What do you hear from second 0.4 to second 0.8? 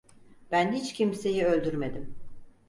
Ben